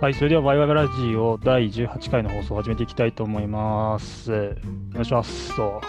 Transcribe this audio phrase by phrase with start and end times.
[0.00, 4.32] はい、それではワイワイラジオ第18回の放送を始めていきたいと思います。
[4.32, 4.36] お
[4.94, 5.54] 願いします。
[5.54, 5.80] とお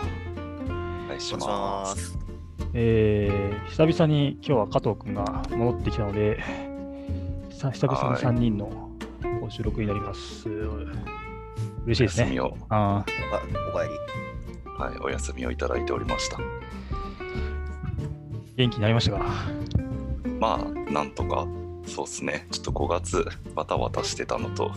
[1.08, 1.86] 願いしま。
[1.86, 2.20] すす。
[2.74, 6.44] えー久々に今日は加藤くんが戻ってきたので、
[7.52, 8.92] さ久々にはい3人の
[9.48, 10.50] 収録になります。
[11.86, 12.26] 嬉しいですね。
[12.26, 13.06] お休みを、あ
[13.70, 13.94] おかえり。
[14.78, 16.36] はい、お休みをいただいておりました。
[16.36, 16.42] ー
[18.58, 19.24] 元気になりましたか？
[20.38, 21.48] まあ、なんとか、
[21.92, 22.48] そうですね。
[22.52, 24.72] ちょっと5月、バタバタしてたのと、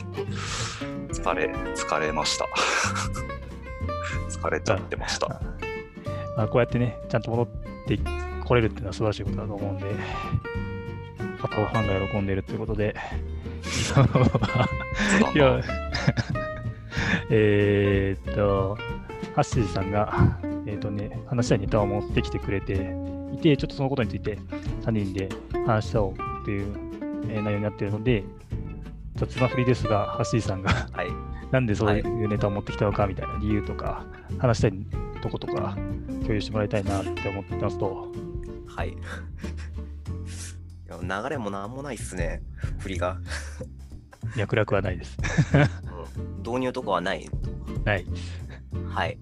[1.13, 2.49] 疲れ、疲れました。
[4.29, 5.41] 疲れちゃってました。
[6.37, 7.47] ま あ、こうやってね、ちゃんと戻っ
[7.87, 7.99] て
[8.45, 9.87] これるっていうのは素晴らしいことだと思うんで、
[11.41, 12.95] 加藤ファンが喜んでいるということで、
[15.35, 15.61] いやな、
[17.31, 18.77] えーっと、
[19.35, 22.95] ハッシーさんが、えーっとね、話したいネタを持ってきてくれて
[23.33, 24.39] いて、ちょっとそのことについて
[24.83, 25.28] 3人で
[25.67, 26.84] 話したおうっていう、
[27.28, 28.25] えー内容になっているので、
[29.17, 31.08] 雑な振りですが、ハッシーさんがはい。
[31.53, 34.05] なんでそういうネタを持ってきたのかみたいな理由とか、
[34.39, 34.72] 話したい
[35.22, 35.77] とことか、
[36.22, 38.08] 共有してもらいたいなって思ってますと、
[38.66, 38.89] はい。
[38.92, 38.94] い
[40.89, 42.42] や流れもなんもないっすね。
[42.78, 43.19] 振りが。
[44.36, 45.16] 脈絡はないです。
[45.55, 47.27] うん導入とかはない？
[47.84, 48.05] ない。
[48.88, 49.19] はい。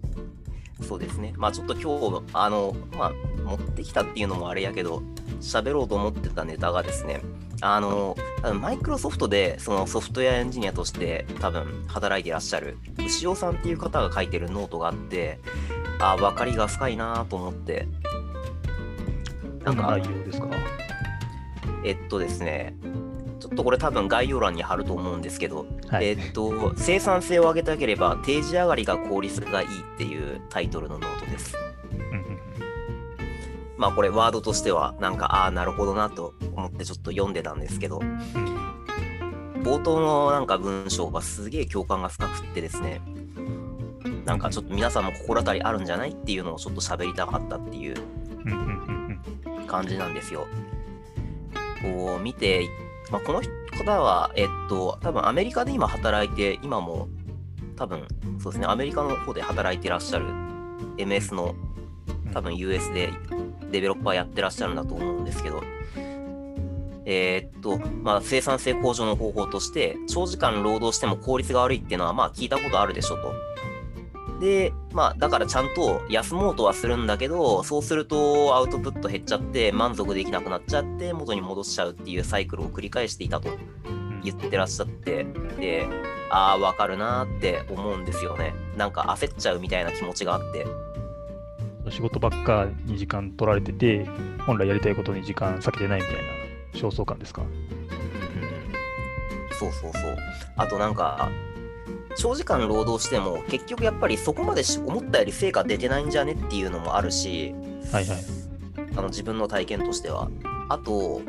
[0.80, 1.32] そうですね。
[1.36, 3.12] まあちょっと今日、あの、まあ、
[3.44, 5.02] 持ってきたっていうのもあれやけど、
[5.40, 7.20] 喋ろうと思ってたネタがですね、
[7.62, 8.16] あの、
[8.60, 15.38] マイクロソフトでそのソフトウェアエンジニアとして多分働いていらっしゃる牛尾さんっていう方が書いてるノートがあって、
[16.00, 17.86] ああ、分かりみが深いなと思って、
[19.64, 20.48] どんな内容ですか？
[21.84, 22.74] えっとですね、
[23.38, 26.06] ちょっとこれ多分概要欄に貼ると思うんですけど、はい。
[26.08, 31.56] えっと、生産性を上げたければ定時上がりが効率がいいっていうタイトルのノートです。
[33.82, 37.98] まあこれワードとしてはなんかああなるほどなと思ってちょっと読んでたんですけど、
[39.64, 43.00] 冒頭のなんか文章がすげえ共感が深くってですね、
[44.24, 47.96] なんかちょっと皆さんも心当たりあるんじゃないっていうのをちょっと喋りたかったっていう
[49.66, 50.46] 感じなんですよ。
[51.82, 52.68] こう見て、
[53.10, 53.42] まあ、この
[53.76, 57.08] 方は、えっと、多分アメリカで今働いて、今も
[57.74, 58.06] 多分
[58.38, 60.26] そうですね、アメリカの方で働いてらっしゃる
[60.98, 61.72] MS のうん。
[62.32, 63.10] 多分 US で
[63.72, 65.62] デベロッパーやってらっしゃるんだと思うんですけど、
[67.04, 73.32] えーっと、まあ、生産性向上の方法として、長時間労働しても効率が悪いっていうのは、まあ、聞いたことあるでしょと。
[74.40, 83.52] で、まあ、だからちゃんと休もうとはするんだけど、そうするとアウトプット減っちゃって、満足できなくなっちゃって、元に戻しちゃうっていうサイクルを繰り返していたとう
[83.92, 85.26] ん言ってらっしゃって、
[85.58, 85.86] で、
[86.30, 88.54] ああ、わかるなーって思うんですよね。
[88.76, 90.66] なんか焦っちゃうみたいな気持ちがあって。
[91.90, 94.06] 仕事ばっかに時間取られてて、
[94.46, 96.20] 本来やりたいことに時間割けてないみたいな
[96.74, 97.42] 焦燥感ですか？
[99.58, 100.16] そうそうそう。
[100.56, 101.30] あとなんか、
[102.16, 107.54] 長時間労働しても結局やっぱりそこまでし思ったより成果出てないんじゃねっていうのもあるし、
[107.90, 108.18] はいはい。
[108.96, 110.28] あの自分の体験としては。
[110.68, 111.20] あと、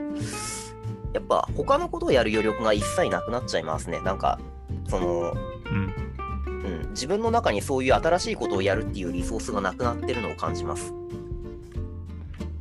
[1.13, 4.00] やっぱ他のことをやる余力が一切なくなっちゃいますね。
[4.02, 4.40] なんか、
[4.88, 5.34] その、
[5.66, 5.94] うん。
[6.94, 10.94] うん、自分の中にそういう新しいことをやるっていうリソースがなくなってるのを感じます。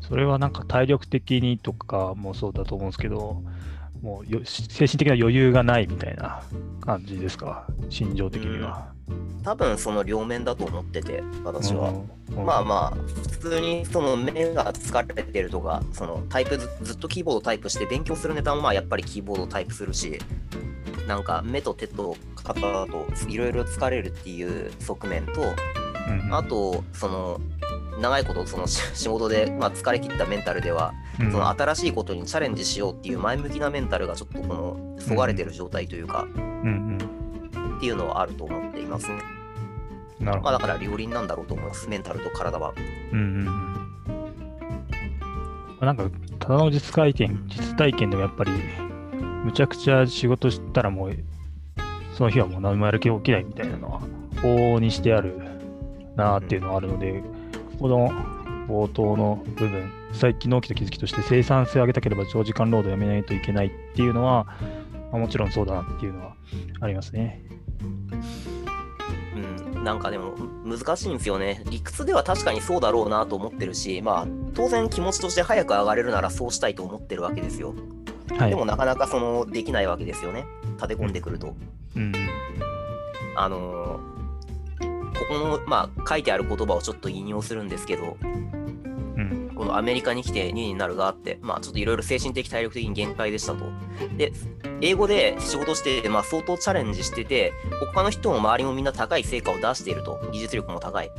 [0.00, 3.43] それはなんか体力的にとかもそうだと思うんですけど、
[4.03, 6.43] もうよ精神的な余裕がないみたいな
[6.81, 8.93] 感じですか、心情的には。
[9.43, 11.91] 多分その両面だと思ってて、私は。
[11.91, 12.97] うんまあまあ、
[13.31, 20.19] 普通にその目が疲れてるとか、そのタイプずずっとキーボードタイプして勉強するネタもまあやっぱりキーボードタイプするし、
[21.06, 25.42] なんか目と手と肩だといろいろ疲れるっていう側面と、
[26.08, 27.40] うんあと、その
[28.00, 36.98] 長いことそのし 仕事で、まあ、疲れ切ったメンタルでは、うんその新しいことにチャレンジしようっていう前向きなメンタルがちょっとこのそがれてる状態というか、うん
[37.76, 39.19] っていうのはあると思っていますね。
[40.20, 40.26] うん。
[40.26, 40.50] なるほど。
[40.52, 42.72] まあだから両輪なんだろうと思います、メンタルと体は。
[43.12, 43.72] うんうんうん
[45.87, 46.05] なんか、
[46.38, 48.52] ただの実体験、実体験でもやっぱり、
[49.44, 51.17] むちゃくちゃ仕事したらもう、
[52.17, 54.00] その日はもう何もやる気起きないみたいなのは、
[54.43, 55.39] 往々にしてある
[56.17, 57.23] なっていうのはあるので、
[57.79, 58.11] この
[58.69, 64.47] 冒頭の部分、最近の起きた気づきとして、生産性を上げたければ長時間労働をやめないといけないっていうのは、
[65.11, 66.37] まあもちろんそうだなっていうのは
[66.81, 67.43] ありますね。
[69.75, 70.35] うん、なんかでも
[70.65, 71.62] 難しいんですよね。
[71.71, 77.75] 理屈では確かにそうだろうなと思ってるし、まあ当然気持ちとして早く上がれるならそうしたいと思ってるわけですよ。
[78.30, 78.50] はい。
[78.50, 80.46] でもなかなかそのできないわけですよね。
[80.76, 81.54] 立て込んでくると。
[81.96, 82.12] うん
[83.34, 84.12] あのー
[85.22, 89.50] ここの、まあ、書いてある言葉をちょっと引用するんですけど、うん。
[89.54, 93.64] ここのアメリカに来て2年になるがあって、まあちょっといろいろ精神的体力的に限界でしたと。
[94.16, 94.32] で、
[94.80, 97.52] 英語で仕事してて、まあ相当チャレンジしてて、
[97.94, 100.20] 他の人も周りもみんな高い成果を出していると。
[100.32, 101.10] 技術力も高い。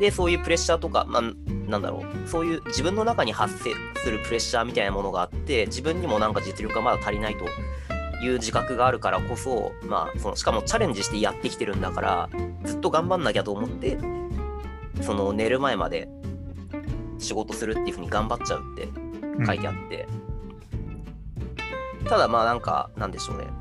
[0.00, 1.22] で、そういうプレッシャーとか、まあ、
[1.70, 7.44] なんだろう、そういう自分の中に発生するプレッシャーみたいなものがあって、自分にもなんか実力がまだ足りないと
[8.24, 12.30] いう自覚があるからこそ、まあ、そのしかもチャレンジしてやってきてるんだから、
[12.64, 13.98] ずっと頑張んなきゃと思って、
[15.02, 16.08] その寝る前まで
[17.18, 18.88] 仕事するっていうふうに頑張っちゃうって
[19.46, 20.08] 書いてあって、
[22.08, 23.59] ただまあなんか、なんでしょうね。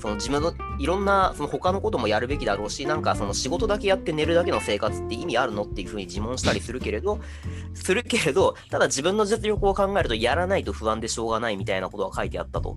[0.00, 7.18] その自分のいろんなその他のこともやるべきだろうし、なんかその仕事だけやって寝るだけの生活って意味あるのっていうふうに自問したりするけれど、
[7.74, 12.76] するけれど、ただ自分の実力を考えるとやらないと不安でしょうがないみたいなことが書いてあったと。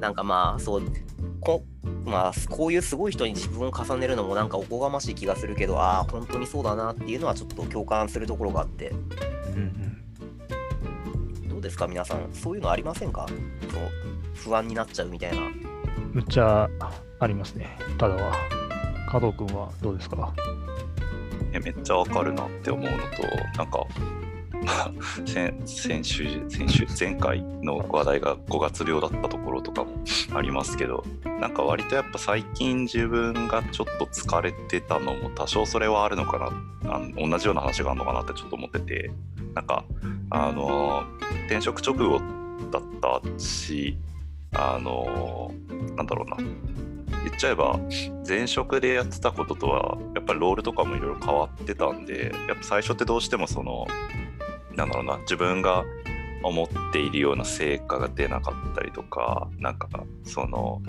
[0.00, 0.82] なんかまあ、そう、
[1.40, 1.62] こ
[2.04, 8.92] まあ、こういうすごい人に自分を重ねるのもなんかおこがましい気がするけど、ああ、本当にそうだなっていうのはちょっと共感するところがあって、
[9.54, 10.02] うん。
[11.48, 13.26] どうですか、皆さん、そういうのありませんか？
[13.28, 13.40] そう
[14.34, 15.42] 不安になっちゃうみたいな。
[15.42, 15.62] うん。
[16.14, 16.68] むっちゃ
[17.18, 17.76] ありますね。
[17.98, 18.32] ただは。
[19.10, 20.32] 加藤君はどうですか？
[21.52, 22.96] えめっちゃわかるなって思うのと、
[23.58, 23.84] なんか、
[24.64, 24.92] ま あ
[25.26, 29.90] 先先週、先週、前回の話題が5月病だったところとかも
[30.34, 31.02] ありますけど、
[31.40, 36.38] なんか割とやっぱ最近自分がちょっと疲れてたのも多少それはあるのか
[36.84, 39.10] な、あの同じような話があるのかなってちょっと思ってて、
[39.54, 39.84] なんか、
[40.30, 41.02] あの、
[41.46, 42.20] 転職直後
[42.70, 43.98] だったし、
[44.54, 45.52] あの、
[45.96, 46.36] なんだろうな、
[47.24, 47.78] 言っちゃえば
[48.26, 53.86] 前職でやってたこととはやっぱりロールとかもいろいろ変わってたんでやっぱ最初ってどうしてもその
[54.74, 55.84] なんだろうな自分が
[56.42, 59.88] 思っているような成果が出なかったりとかなんか
[60.24, 60.80] その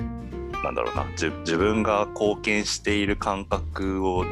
[0.63, 4.23] なんだろうな自分が貢献している感覚を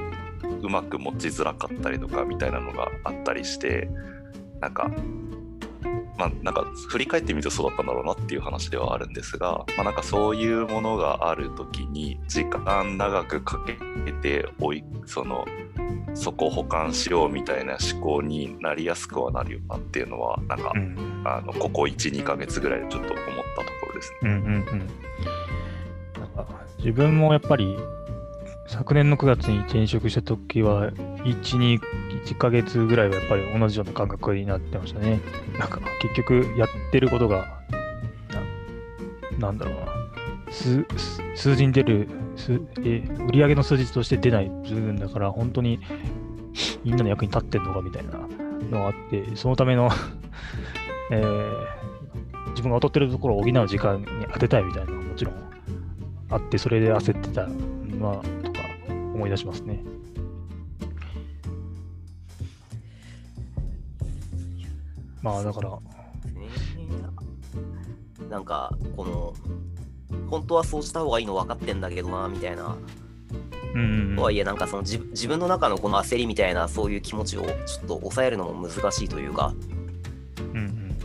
[0.62, 3.90] うまく持ちづらかったりとかみたいなのがあったりして
[4.62, 4.90] なんか
[6.20, 15.46] まあ、なんか振り返ってみるとそうだったんだろうなっていう話ではあるんですが、まあ、なんかそういうものがある時に時間長くかけておいその
[16.14, 21.10] そこを保管しようみたいな思考になりやすくはなるよなっていうのはなんか、うん。
[21.26, 23.26] あのここ12ヶ月ぐらいでちょっと思っ
[23.56, 24.18] たところですね。
[24.24, 24.80] うんうんうん。
[26.36, 27.78] なんか自分もやっぱり
[28.70, 31.80] 昨年の9月に転職した時は1、2、
[32.26, 35.20] 1ヶ月ぐらいはやっぱり同じような感覚になってましたね。
[35.58, 37.60] なんか結局やってることが
[39.40, 39.88] ななんだろうな
[40.52, 40.86] 数
[41.36, 45.80] 数字に出る数え売上の数字として出ない部分だから本当に
[46.84, 48.12] みんなの役に立ってんのかみたいな
[48.70, 49.90] のがあってそのための、
[51.12, 51.80] えー
[52.60, 55.36] 自分が劣ってるところを補う時間に当てたいみたいなのがもちろん
[56.30, 57.48] あってそれで焦ってた
[57.98, 58.49] まあ
[59.20, 59.82] 思い出しますね。
[65.22, 65.78] まあだから、ね
[68.30, 69.34] なんか、この、
[70.30, 72.78] 本当はそうした方がいいの分かってんだけどな、みたいな。
[73.76, 77.56] うんとはいえ、なんかその自自分の中のこの焦りみたいな、そういう気持ちをちょっ
[77.88, 79.54] と抑えるのも難しいというか、
[80.54, 80.96] うんうん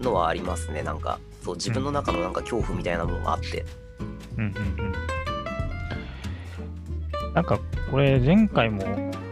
[0.00, 0.82] のはありますね。
[0.82, 3.66] なんか、そう、自分の中のなんか恐怖みたいなものがあって。
[4.38, 5.17] うんうんうん
[7.38, 7.60] なんか
[7.92, 8.82] これ前回も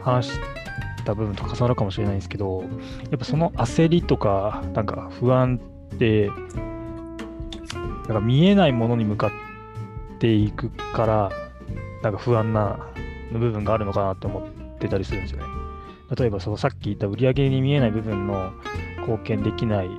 [0.01, 0.39] 話し
[1.05, 2.63] た部分と重なるかもしれないんですけど、
[3.11, 5.59] やっぱその焦りとか、なんか不安
[5.93, 9.31] って、なんか見えないものに向かっ
[10.21, 11.31] ていくから、
[12.05, 12.79] なんか不安な
[13.33, 15.47] 部分があるのかなって思ってたりするんですよね。
[16.17, 18.53] 例えばそのさっき言った売り上げに見えない部分の
[19.01, 19.91] 貢献できない、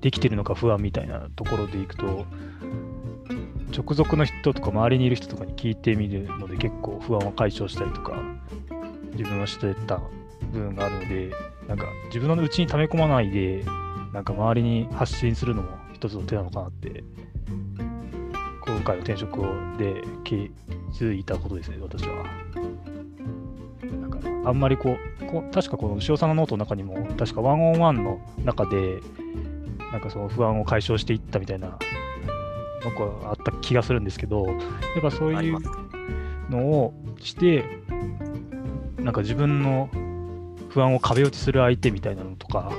[0.00, 2.26] できてるのか不安みたいなところでいくと、
[3.76, 8.22] 直属の人とか周りにいる人とかに聞いてみるので結構不安を解消したりとか
[9.12, 10.00] 自分はしてた
[10.52, 11.32] 部分があるので
[11.66, 13.64] なんか自分の内に溜め込まないで
[14.12, 17.02] なんか周りに発信するのも一つの手なのかなって
[18.66, 19.40] 今回の転職
[19.76, 20.50] で気
[20.92, 22.24] づいたことですね私は。
[23.82, 29.00] なんかあんまりこうこ確かこの牛尾さんのノートの中にも確か one-on-one の中で
[29.92, 31.78] なんかその不安を解消していったみたいな
[32.84, 34.56] なんかあった気がするんですけど、やっ
[35.02, 35.58] ぱそういう。
[36.50, 37.64] のをして、
[38.98, 39.88] なんか自分の
[40.68, 42.72] 不安を壁打ちする相手みたいなのとか、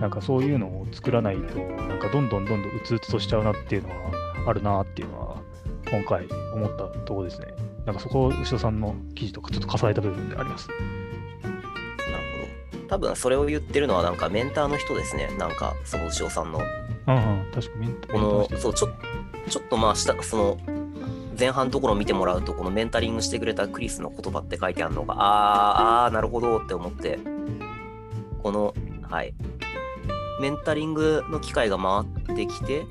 [0.00, 3.94] なんかそういうのを作らないと、なんかどんどんどんどんうつうつとしちゃうなっていうのは
[4.46, 5.42] あるなっていうのは、
[5.90, 7.48] 今回思ったところですね。
[7.86, 10.68] なんかそこを牛尾さんの記事とかちょっと重ねた部分であります。
[12.88, 15.28] 多分それを言ってるのはなんかメンターの人ですね。
[15.38, 16.60] なんかその牛尾さんの。
[17.06, 18.88] うんうん、確かメンタこのそう、ちょ
[19.48, 20.58] ちょっとまあ下、その、
[21.38, 27.18] 前半のところを見てもらうと、このメンタリングしてくれたクリスの言葉って書いてあるのが、あー、あー、なるほどって思って、
[28.42, 28.74] この
[29.08, 29.34] はい。
[30.40, 32.86] メンタリングの機会が回ってきて、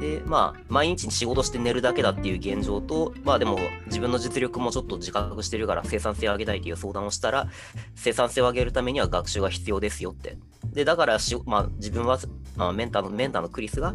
[0.00, 7.48] で、まあ、毎日仕事して寝るだけだっていう現状と、まあでも自分の実力もちょっと自覚してるから生産性を上げたいという相談をしたら、
[7.94, 10.36] 生産性を上げるためには学習が必要ですよって。
[10.72, 12.18] で、だからし、まあ自分は、
[12.56, 13.94] まあ、メンターの、メンターのクリスが、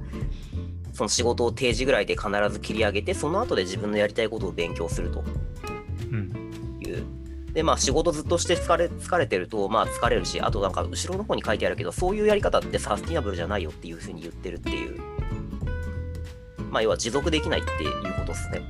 [0.99, 5.23] その仕事を定時ぐらいで必ず切り上げて、その後で自分のやりたいことを勉強すると
[6.11, 6.77] うん。
[6.81, 7.05] いう。
[7.53, 14.99] で、まあ仕事ずっとして疲れ疲れてると、まあ疲れるし、あとなんか後ろの方に書いてあるけど、そういうやり方ってサスティナブルじゃないよっていうふうに言ってるっていう。
[16.69, 18.61] まあ要は持続できないっていうことですね。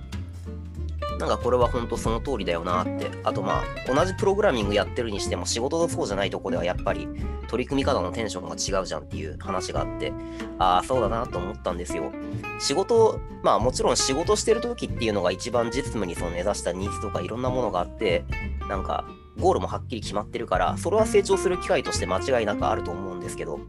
[1.20, 3.12] なんかこれは本当その通りだよなって。
[3.24, 7.08] あとまあ同じプログラミングやってるにしても仕事とそうじゃないとこではやっぱり
[7.50, 10.14] 取り組み方のテンションが違うじゃんっていう話があって、
[10.58, 12.12] ああ、そうだなと思ったんですよ。
[12.60, 18.24] 仕事、まあもちろん仕事してる時っていうのが一番実務にその目指したニーズとかいろんなものがあって、
[18.70, 19.04] なんか
[19.38, 23.60] ゴールもはっきり決まってるから、それは成長する機会として間違いなくあると思うんですけど、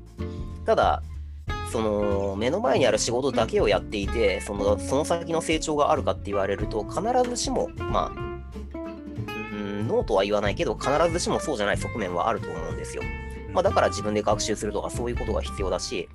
[0.66, 1.02] ただ、
[1.70, 8.30] その目の前にある仕事だけをやっていて、そのその先の成長があるかって言われると、必ずしも、まあ、
[9.86, 13.02] ノーとは言わないけど、必ずしもそうじゃない側面はあると思うんですよ。
[13.52, 16.08] まあ、だから自分で学習するとかそういうことが必要だし、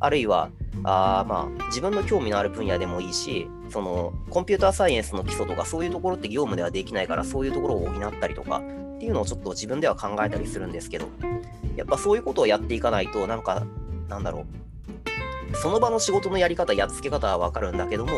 [0.00, 0.50] あるいは、
[0.84, 11.06] あまあ自分の興味のある分野でもいいし、そのコンピューターサイエンスの基礎とかそういうところって業務ではできないからそういうところを補ったりとかっていうのをちょっと自分では考えたりするんですけど、
[11.76, 13.64] やっぱそういうことをやっていかないと、なんか、
[14.08, 14.46] なんだろう、
[15.54, 18.12] その場の仕事のやり方、やっつけ方はわかるんだけども、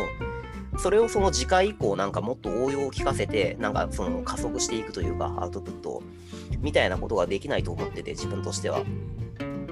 [0.77, 6.03] それをその次回以降なんかもっと応用を聞かせて、なんかその加速していくというか、アウトプットを
[6.59, 8.81] みたいなことができないと思ってて、自分としては。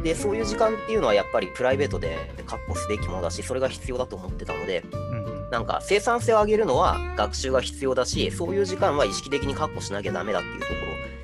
[0.03, 5.49] で、そういう時間っていうのはやっぱりプライベートで確保すべきものだし、それが必要だと思ってたので、うん。
[5.49, 10.73] なんか生産性を上げるのは学習が必要だし、そういう時間は意識的に確保しなきゃダメだっていうとこ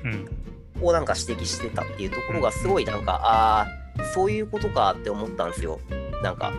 [0.04, 0.24] うん。
[0.80, 5.78] ろをなんか指摘してたっていうところがすごいなんか、ああ、そういうことかって思ったんですよ。
[6.22, 6.52] なんか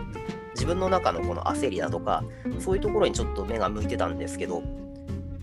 [0.54, 2.24] 自分の中のこの焦りだとか、
[2.58, 4.62] そういうところにちょっと目が向いてたんですけど、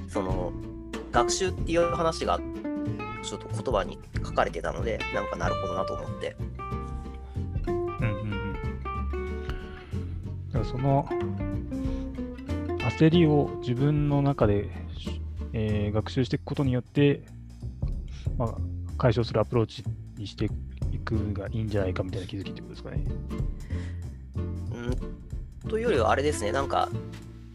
[0.08, 0.52] その
[1.12, 2.40] 学習っていう話が
[3.24, 6.36] ちょっと言葉に書かれてたので、なんかなるほどなと思って。
[7.68, 8.54] うんうんうん。
[10.52, 11.08] だからその
[12.80, 14.70] 焦りを自分の中で、
[15.54, 17.24] えー学習していくことによって、
[18.38, 18.56] まあ、
[18.98, 19.84] 解消するアプローチ
[20.18, 20.46] にして
[20.92, 23.04] いくがいいんじゃないかみたいな気づきってことですかね。
[24.92, 25.20] うん
[25.70, 26.90] というよりはあれですね、なんか、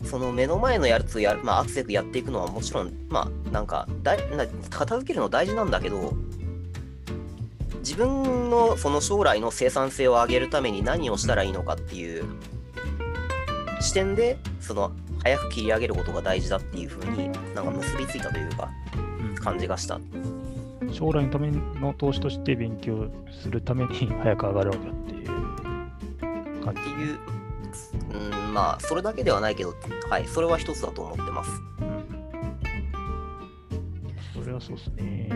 [0.04, 6.12] その目の前のやつをやる、まあ、アクセクやっていくのはもちろん、まあ、なんかだいな、片付けるの大事なんだけど、
[7.78, 12.24] 自分のその将来の生産性を上げるために何をしたらいいのかっていう
[13.80, 18.70] 視点で、その早く切り上げることが大事だっていうふうになんか結びついたというか、
[19.42, 20.00] 感じがした。
[20.92, 23.10] 将来のための投資として勉強
[23.42, 25.43] するために早く上がるわけだっていう
[26.64, 26.80] 感じ。
[26.80, 27.18] っていう、
[28.12, 29.74] うん、まあ、それだけではないけど、
[30.08, 31.50] はい、それは一つだと思ってます。
[34.32, 35.28] それはそうですね。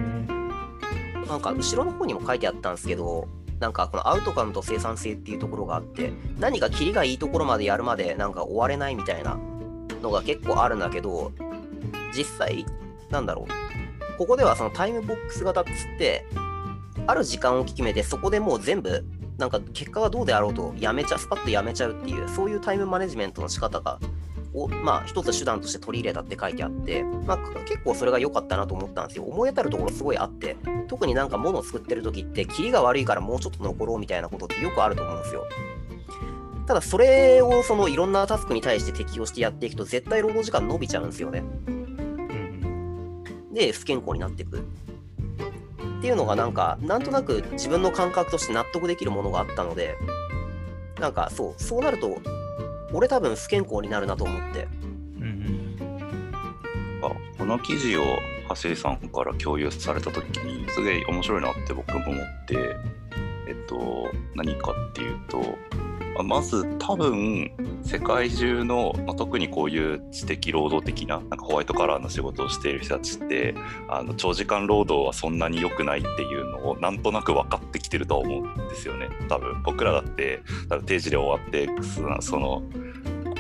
[1.28, 3.28] なんか後ろの方にも書いてあったんですけど、
[3.60, 9.38] なんかこのアウトカムと生産性っていうところがあって、何かキリがいいところまでやるまでなんか終われないみたいな
[10.00, 11.32] のが結構あるんだけど、
[12.14, 12.64] 実際、
[13.10, 16.24] なんだろう、ここではそのタイムボックス型っつって、
[17.06, 19.04] ある時間を決めて、そこでもう全部、
[19.38, 23.98] なんか結果がどうであろうとやめちゃ、スパッとやめちゃうっていう、そういうタイムマネジメントの仕方が、
[24.52, 29.24] をまあ一つ手段として取り入れたって書いてあって、まあ結構それが良かったなと思ったんですよ。
[29.24, 30.56] 思い当たるところすごいあって、
[30.88, 35.46] 特になんか物を作ってる時って、キリが悪いからもうちょっと残ろうみたいなことってよくあると思うんですよ。
[36.66, 41.42] ただそれをそのいろんなタスクに対して適用してやっていくと絶対労働時間伸びちゃうんですよね。
[41.68, 41.88] うん
[43.52, 44.64] で不健康になっていく。
[45.98, 49.96] っていうのがなんかなんとなく自分の感覚として納得できるものがあったので
[51.00, 52.18] なんかそうそうなると
[52.92, 54.68] 俺多分不健康になるなと思って。
[55.16, 55.58] うんうん
[57.00, 58.02] あこの記事を
[58.62, 62.76] 橋井さんから共有された時にすごい面白いなって僕も思って
[63.46, 65.56] えっと何かっていうと
[66.20, 67.50] あまず多分
[67.82, 73.54] 世界中の、まあ、特にこういう知的労働的ななんかホワイトカラーの仕事をしている人たちって
[73.88, 79.08] あの長時間労働はそんなに良くないっていうのをなんとなく分かってきてるとは思うんですよね。
[79.28, 81.68] 多分僕らだって多分定時で終わって
[82.20, 82.62] その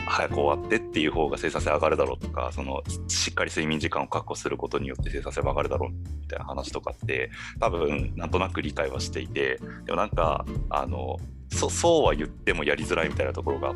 [0.08, 7.30] 早く終わってっていう方が生産性上がるだろうとかそのしっかり睡眠時間を確保することによって生産性も上がるだろうみたいな話とかって
[7.60, 11.18] 多分なんとなく理解はしていてでもなんかあの
[11.50, 13.74] そそうは言ってもやりづらいみたいなところが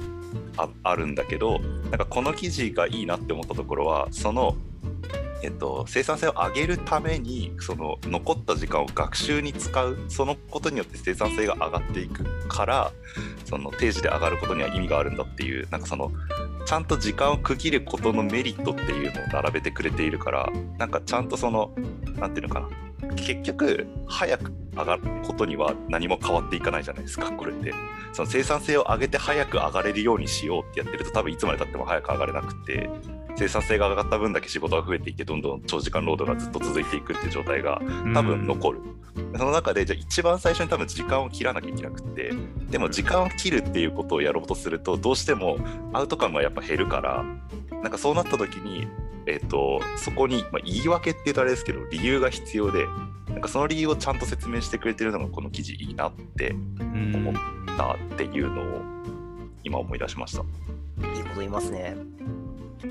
[0.82, 4.56] あるんだけどなんかこの記事がいいなって思ったところはその
[5.42, 12.92] えっと、生産性を上げるためにその残った時間を学習に使うそのことによって生産性が上がっていくから
[13.44, 16.12] その定時で上がることには意味があるんだっていうなんかその
[16.64, 20.48] ちゃんと時間を区切ることのメリットっていうのを並べてくれているから
[20.78, 21.74] なんかちゃんとその
[22.18, 22.60] 何ていうのか
[23.00, 27.30] な結局早く上がることには何も変わっていかないじゃないですか。
[27.32, 27.72] これって。
[28.12, 32.90] その生産性を上げて早く上がれるようにしようってやってると多分いつまでたっても早く上がれなくて
[33.36, 37.80] 生産性が上がった分だけ仕事が増えていってどんどん長時間労働がずっと続いていくっていう状態が
[38.14, 38.80] 多分残る、
[39.36, 42.32] その中でじゃあ一番最初に多分時間を切らなきゃいけなくって
[42.70, 45.56] でも時間を切るっていうことをやろうとするとどうしても
[45.92, 47.24] アウトカムがやっぱ減るから
[47.70, 48.86] なんかそうなった時に
[49.24, 52.86] えーと、そこに、まあ、言い訳って言うとあれですけど理由が必要で
[53.32, 57.34] なんかその理由をちゃんと説明してくれてるのがこの記事いいなって思っ
[57.76, 58.80] たっていうのを
[59.64, 60.42] 今思い出しました。
[61.08, 61.96] いいこと言いますね。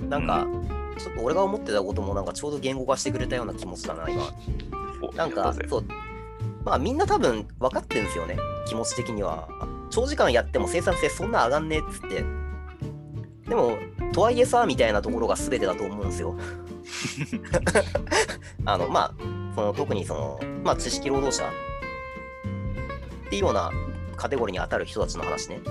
[0.10, 0.68] なんか、うん、
[0.98, 4.34] ちょっと俺が思ってたこともなんかちょうど言語化してくれたような気持ちだな、今。
[5.16, 5.86] なんか、そう、
[6.64, 9.48] まあみんな多分分かってるんですよね、気持ち的には。
[9.90, 12.24] 長時間やっても生産性そんな上がんねえっつって。
[13.50, 13.78] でも、
[14.14, 16.36] とはいえさ、みたいなところが全てだと思うんですよ。
[18.66, 21.50] あの、まあ、その特にその、まあ、知識労働者
[23.28, 23.72] っていうような
[24.16, 25.62] カテゴリーに当たる人たちの話ね。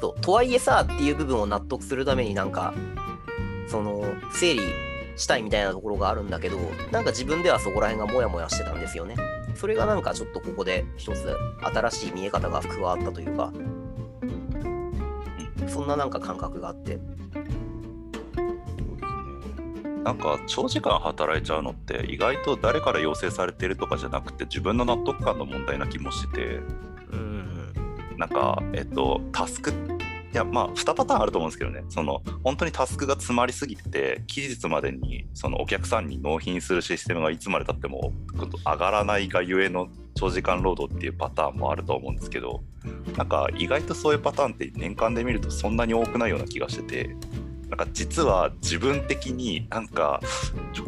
[0.00, 2.74] ととはいえさっていう部分を納得するためになんか
[3.68, 4.60] その整理
[5.16, 6.58] したいみたいなところがあるんだけど
[6.90, 9.16] なんか自分ではそこら辺がモヤモヤしてたんですよね
[9.54, 13.52] それがなんかちょっとここで一つ新しい見え方が加わったというか
[15.68, 16.98] そんななんか感覚があって
[20.04, 26.34] なんか長時間働いちゃうのって意外と誰から要請されてるとかじゃなくて自分の納得感の問題な気もして。
[26.34, 26.60] て、
[27.12, 27.72] うん、
[28.18, 31.84] なんかえっとタスクいやまあ2パターンあると思うんですけどね。
[31.88, 38.12] その本当にタスクが詰まりすぎて期日までにそのお客さんに納品するシステムがいつまでたっても
[38.66, 42.62] 上がらないがゆえの長時間労働っていうパターンもあると思うんですけど
[43.16, 47.16] なんか意外とそういうパターンって年間で見るとそんなに多くないような気がしてて
[47.74, 50.20] なんか実は自分的になんか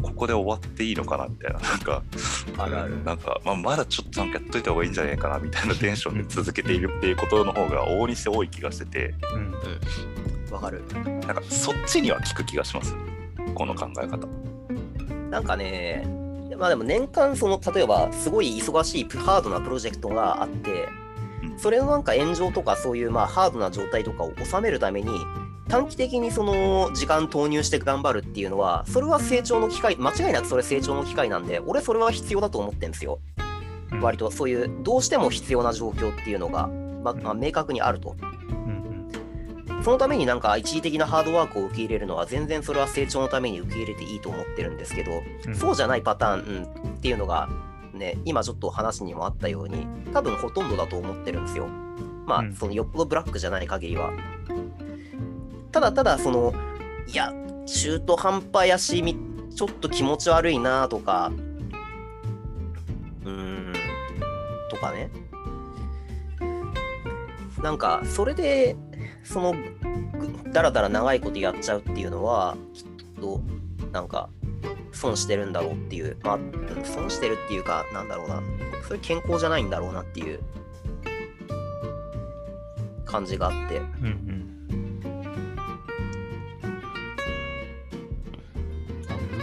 [0.01, 1.59] ここで終わっていいのかなみたいな。
[1.59, 2.01] なんか
[2.57, 3.03] あるある。
[3.03, 9.13] なんか、まあ、まだちょっとなんかやっといた方がいいんじゃないかなみたいなテンションで続けているっていうことの方が往々にして多い気がしてて。
[9.33, 9.41] うん。
[9.41, 9.53] うん
[10.49, 10.81] わかる。
[10.93, 12.95] なんかそっちには効く気がします。
[13.53, 14.25] この考え方。
[15.29, 16.07] なんかね
[16.57, 20.87] まあでも年間その例えばすごい忙しいハードなプロジェクトがあって
[21.57, 25.09] それのなんか炎上とかそういうまあハードな状態とかを収めるために
[25.67, 33.19] 短期的にその時間投入して頑張るっていうのは、それは成長の機会、間違いなくそれ成長の機会なんで、俺それは必要だと思ってんですよ。
[34.01, 36.67] 割とそういうどうしても必要な状況っていうのが、
[37.03, 38.15] ままあ、明確にあると。
[39.83, 45.11] そのためになんか一時的なハードワークを受け入れるのは全然それは成長のために受け入れていいと思ってるんですけど、
[45.45, 47.47] うん、そうじゃないパターン、うん、っていうのが
[47.93, 51.67] ね、今ちょっと話にもあったように、多分ほとんどだと思ってるんですよ。
[52.25, 54.11] まあ、そのよっぽどブラックじゃない限りは。
[55.71, 56.53] ただただその
[57.07, 57.33] いや
[57.65, 59.03] 中途半端やし
[59.55, 61.31] ちょっと気持ち悪いなとか
[63.25, 63.73] うーん
[64.69, 65.09] とかね。
[67.61, 68.75] なんかそれで
[69.23, 69.55] その
[70.53, 72.85] だらだら長いことやっちゃうっていうのはきっ
[73.19, 73.41] と
[73.91, 74.29] なんか
[74.91, 76.39] 損してるんだろうっていうまあ
[76.83, 78.41] 損してるっていうかなんだろうな。
[78.87, 80.39] それ健康じゃないんだろうなっていう
[83.05, 84.36] 感じがあって、うんうん。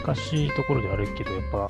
[0.04, 1.68] 難しいところであるけど、やっぱ、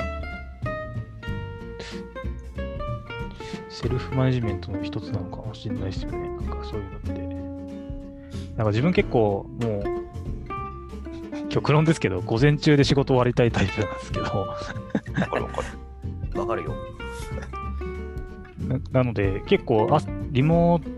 [3.68, 6.18] セルフマネジメントの一つなのかもしれないですよね。
[6.18, 7.12] なんかそういうのって。
[7.12, 14.24] なんか自分結構もう、極論ですけど、午前中で仕事終わりたいタイプなんですけど。
[14.24, 15.62] わかるわか
[16.32, 16.40] る。
[16.40, 16.74] わかるよ。
[18.58, 20.90] ななので、結構あ、リモート、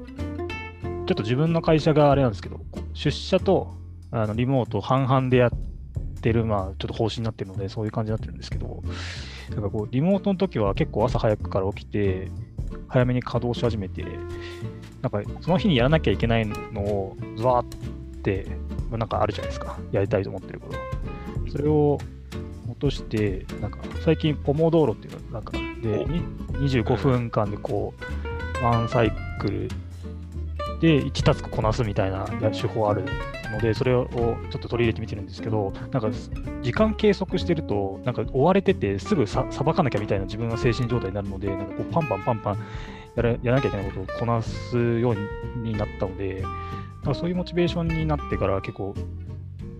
[1.06, 2.60] ちょっと自分の会社があれなんですけど、
[2.94, 3.74] 出社と
[4.10, 5.50] あのリモート半々でやっ
[6.26, 8.82] ってる、まあ、ちょっと方針になってるので、そういう感じになってるんですけど、
[9.50, 12.28] なんかこう、リモートの時は結構朝早くから起きて、
[12.88, 14.04] 早めに稼働し始めて、
[15.02, 17.68] なんかその日にやらなきゃいけないのを、ズワーっ
[18.22, 18.46] て、
[18.90, 21.52] なんかあるじゃないですか、やりたいと思ってること。
[21.52, 21.98] それを
[22.68, 26.04] 落として、なんか最近、ポモ道路っていうのなんかで、
[26.58, 27.94] 25分間でこ
[28.60, 29.68] う、ワンサイクル
[30.80, 33.04] で1タスクこなすみたいな手法ある
[33.50, 36.10] ので、それをちょっと取り入れてみてるんですけど、なんか
[36.62, 42.58] 時間計測してると、なんか追われてて、すぐさばかなきゃみたいな自分の精神状態になるので、なんかこうパンパンパンパン
[43.16, 45.16] やらやらなきゃいけないことをこなすよう
[45.62, 48.94] になったので、なんかそういうモチベーションになってから結構、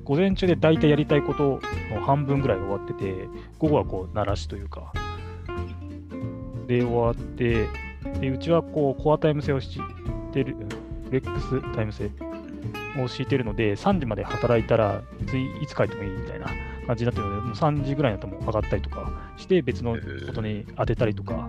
[0.05, 1.61] 午前中で大体やりたいこと
[1.93, 4.93] の半分ぐらいが終わってて、午後はこう、鳴らしというか、
[6.69, 7.67] で終わって、
[8.21, 9.81] でうちはこう、コアタイム制をし
[10.33, 10.57] てる、
[11.11, 12.09] レックスタイム制
[13.03, 16.47] を敷いてるので、3時まで働いたら、別にいつ帰ってもいいみたいな
[16.87, 21.49] 感じになってるので、もう3時ぐらいになったらもう上がったりとかして、別のことに当てたりとか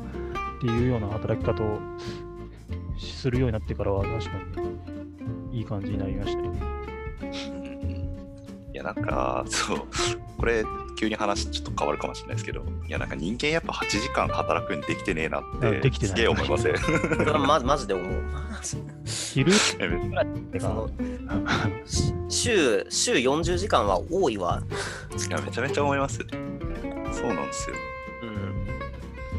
[0.58, 1.80] っていうような働き方を
[2.98, 4.32] するようになってからは、確か
[5.52, 7.67] にいい感じになりましたね。
[8.78, 9.82] やなんかそう
[10.38, 10.64] これ
[11.00, 16.78] 急に話ちょっと変わるかもしれないですけどいやなんか人間やっぱ8時間働くにできてねえなっあてできてないすげえ思いません？
[16.78, 16.92] そ
[17.26, 18.24] れはマジマジで思う。
[19.06, 19.52] 昼？
[20.60, 21.70] そのか、
[22.28, 24.62] 週、週40時間は多いわ。
[25.28, 26.28] いやめちゃめちゃ思いますよ
[27.12, 27.97] そうなんですようん。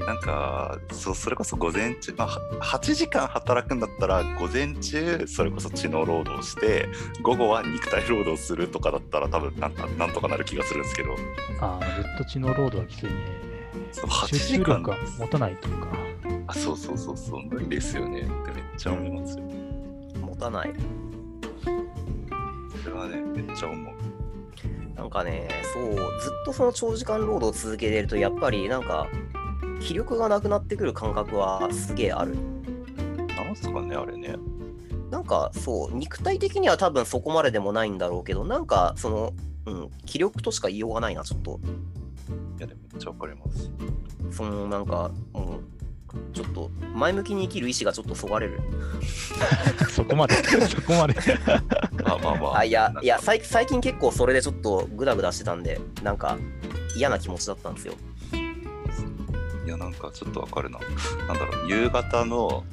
[0.08, 6.88] なんかそうそれこそ午前中、まあ、は8時間働くんだったら午前中それこそ知能労働して
[7.20, 11.14] 午後は肉体労働するとかだったら多分なんかなんとかなる気がするんですけど。
[11.60, 13.12] ああ、ずっと知能労働はきついね。
[13.92, 15.88] そう8集中時間力が持たないというか、
[16.46, 18.22] あそうそうそうそう無理ですよね。
[18.22, 19.44] ってめっちゃ思いますよ。
[20.22, 20.72] 持たない。
[22.82, 23.94] それはねめっちゃ思う。
[24.98, 29.06] なんかね、そう、ずっとその長時間労働を続けてると、やっぱりなんか、
[29.80, 32.36] 気力がなくなってくる感覚はすげえある。
[33.36, 34.36] なんすかねあれね
[35.10, 39.32] なんかそう、肉体的には多分そこまででもないんだろうけど、なんかその、
[39.66, 41.60] うん、気力としか言いようがないな、ちょっと。
[42.58, 43.70] いやでもめっちゃわかります
[44.32, 45.60] そのなんか、うん、
[46.32, 48.60] ちょっと前向きに生きる意志がちょっとそがれる。
[49.90, 50.34] そこまで、
[50.66, 51.14] そこまで。
[52.04, 56.36] まあまあまああいやいや最、最近結構それでちょっとグダグダしてたんで、なんか
[56.96, 57.94] 嫌な気持ちだったんですよ。
[59.68, 60.78] いやなんかちょっとわかるな
[61.26, 62.64] なんだろう夕方の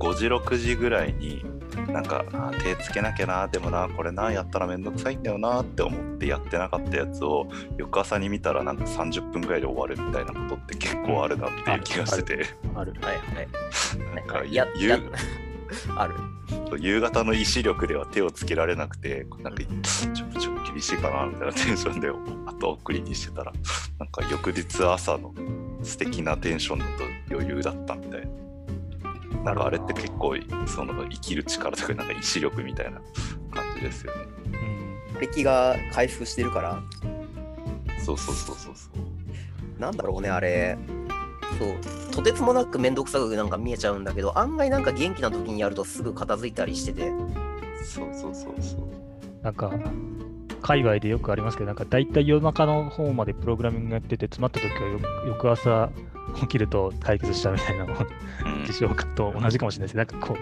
[0.00, 1.44] 5時6時ぐらいに
[1.92, 2.24] なんか
[2.60, 12.92] 手つけなきゃなでもなこれなやったらめんどくさいんだよなって思ってやってなかったやつを翌朝に見たらなんか30分ぐらいで終わるみたいなことって結構あるなっていう気がしててある。
[13.00, 13.48] はいはい。
[14.16, 14.98] なんかや、夕や、
[15.96, 16.14] ある。
[16.78, 22.08] 夕方の意志力では手をつけられなくてなんかちょちょっと厳しいかなみたいなテンションで
[22.46, 23.52] 後送りにしてたら
[23.98, 25.32] なんか翌日朝の
[25.84, 26.90] 素敵なテンションだと
[27.30, 29.42] 余裕だったみたいな。
[29.44, 33.00] なんかあれって結構その生きる力とかなんか意志力みたいな
[33.50, 34.22] 感じですよね。
[35.12, 35.20] うん。
[35.20, 36.82] 敵が回復してるから、
[37.98, 38.88] そうそうそうそうそ
[39.78, 39.80] う。
[39.80, 40.78] なんだろうね、あれ。
[41.58, 47.12] そう、とてつもなくめんどくさくなんか見えちゃうんだけど、案外なんか元気な時にやるとすぐ片付いたりしてて、
[47.84, 48.80] そうそうそうそう。
[49.42, 49.70] なんか、
[50.64, 55.90] 海外でよくありますけど、なんか大体夜中の方までプログラミングやってて、詰まった時はよ翌朝
[56.40, 59.96] 起きると解決したみたいなのうん 事象と同じかもしれないです。
[59.98, 60.34] なんかこ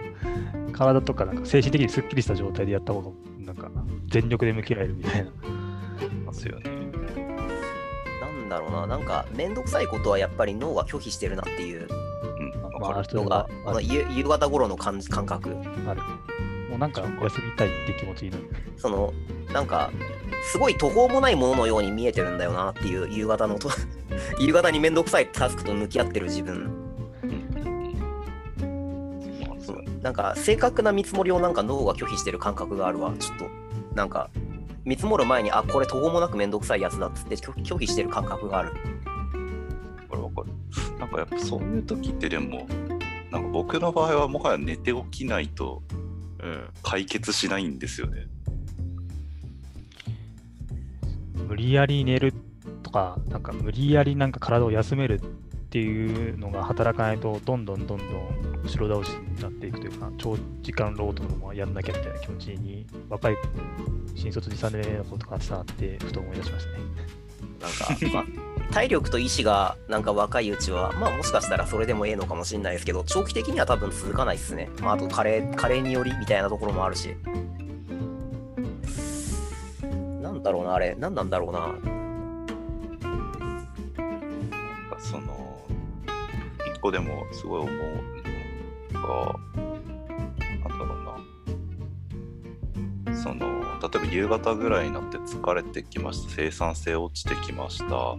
[0.68, 3.68] う、体とかなんか精神的にすっきりした状態でやった方が、なんか
[4.06, 5.30] 全力で向き合えるみたいな。
[6.24, 6.70] ますよね。
[8.20, 12.62] なんだろうな、なんかめんどくさいことはやっぱり脳が拒否してるなっていううん。
[12.80, 15.56] まあ、のはが、あの夕夕方頃の感じ感覚。
[15.88, 16.00] ある。
[16.72, 18.48] もうなんかお休みたいって気持ちになる。
[18.78, 19.12] その、
[19.52, 19.90] なんか、
[20.50, 23.68] すごい途方もないもののように見えてるんだよなっていう夕方のと、
[24.40, 26.72] 夕方にめんどくさいタスクと向き合ってる自分。
[30.00, 33.12] なんか正確な見積もりをなんか脳が拒否してる感覚があるわ。
[33.18, 33.44] ちょっと、
[33.94, 34.30] なんか、
[34.84, 38.72] 見積もる前に、あ、これ途方もなくめんどくさいやつだっつって拒拒否してる感覚がある。
[40.08, 40.98] これわかる。
[40.98, 42.66] なんかやっぱそういう時ってでも、
[43.30, 45.82] なんか僕の場合はもはや寝て起きないと
[46.42, 46.68] うん。
[46.82, 48.26] 解決しないんですよね。
[51.48, 52.32] 無理やり寝る
[52.82, 55.26] とか、なんか無理やりなんか体を休めるっ
[55.70, 63.34] ていうのが働かないと、どんどんどんどん後ろ倒しになっていくというか、長時間労働もやんなきゃみたいな気持ちに、若い
[64.14, 66.78] 新卒2、3年目の子とかさあって、ふと思い出しましたね。
[67.60, 74.70] なんか、まあ、体力と意志がなんか若いうちは、まあもしかしたらそれでもええのかもしれないですけど、長期的には多分続かないっすね。
[74.80, 77.14] まああと加齢、加齢によりみたいなところもあるし。
[80.22, 80.94] なんだろうな、あれ。
[80.94, 81.60] なんなんだろうな。
[81.60, 81.74] なん
[84.90, 85.66] かその、
[86.74, 87.74] 一個でもすごい思う
[88.94, 89.34] のが、
[90.66, 90.86] なんだろ
[93.06, 93.16] うな。
[93.22, 96.34] その、例えば夕方ぐらいになって疲れてきました。
[96.34, 98.16] 生産性落ちてきました。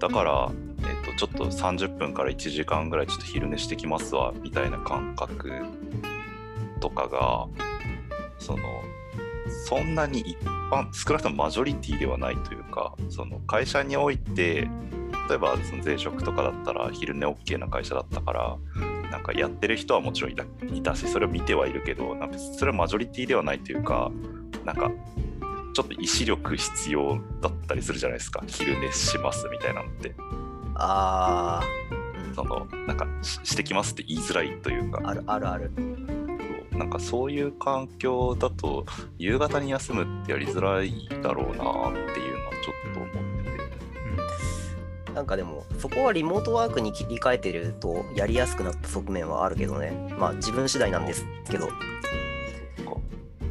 [0.00, 0.50] だから、
[0.88, 5.52] えっと、ちょっと30分から1時間ぐらいちょっと昼寝してきますわ、みたいな感覚
[6.80, 7.46] とかが、
[8.38, 8.82] その、
[9.66, 10.38] そんなに一
[10.70, 14.68] 般、少なくともマジョリティではないというか、その会社において、
[15.28, 18.56] 例えばその前職とかだったら昼寝 OK な会社だったから、
[19.10, 24.10] なんかやってる人はもちろんいたいたし、それを見てはいるけど、なんかそれはマジョリティではないというか、
[24.64, 24.90] なんか
[25.72, 28.42] ちょっと意志力必要だったりするじゃないですか。
[28.46, 30.14] 昼寝しますみたいなのって。
[30.74, 31.62] あ
[32.34, 35.00] そのなんかししてきますって言いづらいというか。
[35.04, 35.48] あ、あるある。
[35.48, 35.70] ある。
[36.72, 38.86] なんかそういう環境だと
[39.18, 43.12] 夕方に休むってやりづらいだろうなっていうのはちょっと思っ
[43.44, 43.50] て
[45.08, 45.12] て。
[45.12, 49.90] なんかでも、そこはリモートワークに切り替えてるとやりやすくなった側面はあるけどね。
[50.18, 51.68] まあ自分次第なんですけど。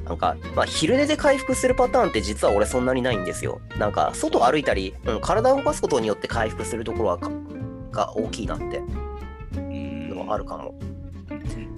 [0.09, 3.61] なんか、まあ、昼寝で回復するパターンって実は俺そんなにないんですよ。
[3.77, 7.29] なんか、外歩いたり、うん、体を動かすことによって回復するところはか
[7.91, 8.81] が大きいなって
[9.55, 10.73] うんのはあるかも。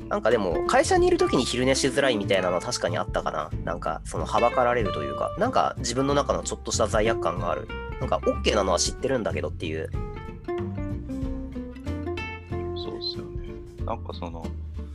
[0.07, 3.49] なんかでも、会社にいる時に昼寝しづらいみたいなのは確かにあったかな。
[3.65, 7.67] なんか、その、はばかられるというか、なんか自分の中のちょっとした罪悪感がある。
[7.99, 9.89] なんか、OK なのは知ってるんだけどっていう。
[12.77, 13.53] そうですよね。
[13.85, 14.45] なんかその、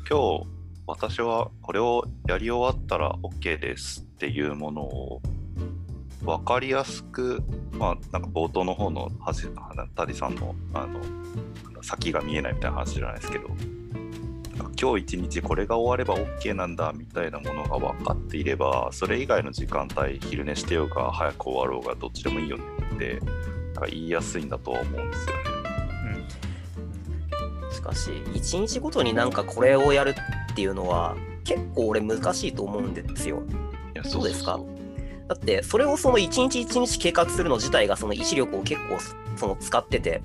[0.08, 0.46] 今日、
[0.86, 5.22] 私はこれをやり終わったら OK ですっていうものを
[6.24, 9.48] 分かりやすく、まあ、なんか冒頭の方のはじ
[9.94, 11.00] タディさんのあの
[11.82, 13.48] 先が見えないみたいな話じゃないですけど、
[14.80, 22.64] 今日一日これが終われば OK なんだみたいなものが分かっていれば、それ以外の時間帯、昼寝してようが早く終わろうがどっちでもいいよね
[22.96, 25.42] って、なんか言いやすいんだとは思うんですよね。
[27.72, 30.14] しかし、一日ごとになんかこれをやる
[30.50, 31.14] っていうのは、
[31.46, 33.42] 結構俺難しいと思うんですよ。
[33.94, 34.60] いやそうですか？
[35.28, 38.98] だって、それをその一日一日計画するの自体がその意志力を結構
[39.36, 40.22] その使ってて、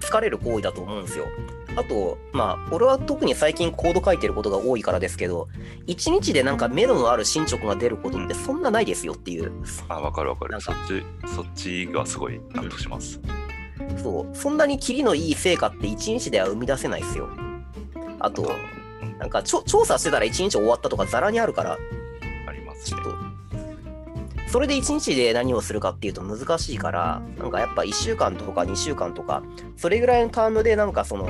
[0.00, 1.24] 疲れる行為だと思うんですよ。
[1.76, 5.48] あと、まあ、俺は特に最近コード書いてることが多いからですけど、
[5.86, 9.52] 一日でなんか目処のある進捗が出ることってそんなないですよっていう。
[9.88, 10.60] あ、わかるわかる。
[10.60, 11.04] そっち、
[11.34, 13.20] そっちがすごい納得します。
[14.02, 17.28] そう、そんなにキリのいい成果って一日では生み出せないですよ。
[18.18, 18.50] あと、
[19.18, 21.78] なんか調査してたら一日終わったとかザラにあるから、
[22.46, 23.02] ありますねちょっ。
[23.02, 23.14] と、
[24.48, 29.42] それで1日で何をするかっていうと難しいから、なんかやっぱ1週間とか2週間とか、
[29.76, 31.28] それぐらいのタームでなんかその、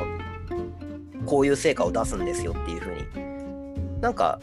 [1.27, 4.01] こういう成果を出すんですよっていう風に。
[4.01, 4.39] なんか、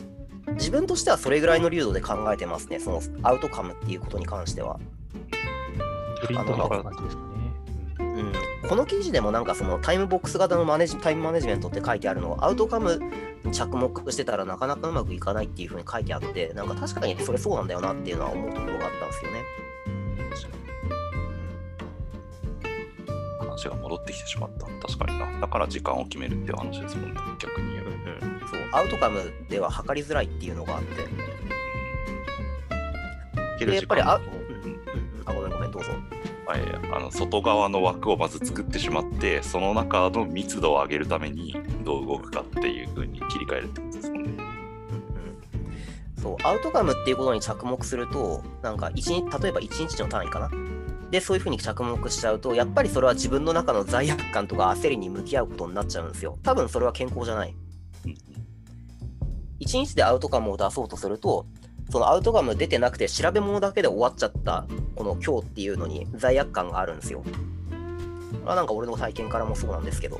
[0.53, 4.79] 自分としてはそれぐらいの流度で考えてますね、そのアウトカムっていうことに関しては。
[6.21, 7.34] プリントみたいな感じですかね。
[8.65, 12.99] うん、この記事でもなんかそのタイムボックス型のマネジタイムマネジメントって書いてあるのはアウトカム
[13.43, 19.43] に着目してたらなかなかうまくいかないっていうふうに書いてあってなんか確かにそれそうなんだよなっていうのは思うところがあったんですよね。
[23.39, 24.65] 話が戻ってきてしまった。
[24.87, 25.39] 確かにな。
[25.39, 27.21] だから時間を決めるっていう話ですもんね。
[27.39, 27.85] 逆に言う。
[27.85, 31.07] うん、そうアウトカムでは測りづらいっていうのがあって
[33.57, 34.79] 切でやっぱりあ、うんうん、
[35.25, 35.91] あごめんごめんどうぞ。
[36.47, 36.61] はい
[36.93, 44.31] あの外側の枠をまず作ってしまって、その中の密度を上げるためにどう動くかっていう風に切り替えるってことですもんね。
[44.31, 44.45] うんうん
[46.21, 50.49] そうアウトカムっていうことに着目するとなんか一日例えば1日の単位かな？
[51.11, 56.39] でそういうふうに着目しちゃうとやっぱりそれは自分の中の罪悪感とか焦りに向き合うことになっちゃうんですよ。
[56.43, 57.55] 多分それは健康じゃない。
[58.05, 58.15] うん
[59.57, 61.45] 1日でアウトカムを出そうとすると
[61.89, 67.19] そのアウトカム出てなくて調べ物だけで終わっちゃったこの今日っていうのに罪悪感があるんですよ。
[67.19, 67.25] こ
[68.43, 70.19] れはなんか俺の体験からもそうなんですけど。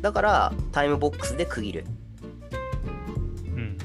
[0.00, 1.84] だからタイムボックスで区切る。
[3.46, 3.76] うん。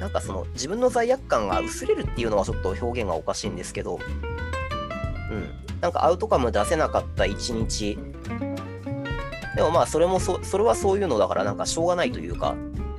[0.00, 3.98] なんかその自分の罪悪感が薄れるっていうのはちょっと表現がおかしいんですけど、
[5.30, 5.50] うん、
[5.80, 7.98] なんかアウトカム出せなかった一日、
[9.56, 12.54] でもまあそれもそそれはそういうのだからなんかしょうがないというか、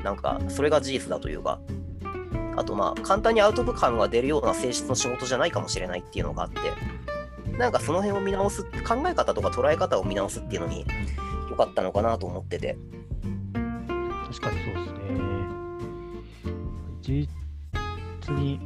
[0.05, 1.59] なんかそれが事実だというか、
[2.55, 6.59] あとまあ簡単にアウトプ感が出るような性質の仕事じゃないかもしれないっていうのがあって、
[7.57, 10.85] なんかその辺を見直す、考え方とか捉え方を見直すっていうのに
[11.49, 12.77] 良かったのかなと思ってて、
[14.27, 14.99] 確かにそうですね。
[17.01, 18.59] 一律に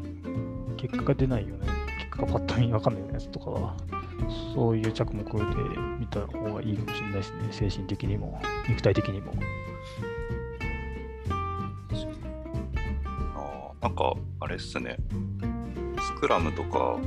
[0.75, 1.67] 結果が出ないよね。
[1.99, 3.78] 結果がパッと見わかんないようなやつとかは、
[4.54, 5.34] そういう着目で
[5.99, 7.47] 見た方がいいかもしれないですね。
[7.52, 9.32] 精神的にも、肉体的にも。
[13.82, 14.98] なんかあれっすね。
[16.02, 16.98] スクラムとか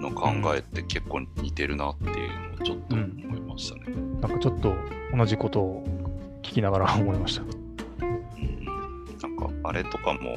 [0.00, 2.12] の考えって結構似てるなっていう
[2.48, 3.94] のをちょっと思いましたね。
[4.20, 4.74] なんかちょっと
[5.16, 5.84] 同じことを
[6.42, 7.42] 聞きながら思いました。
[7.42, 8.64] うん
[9.22, 10.36] なんかあれとかも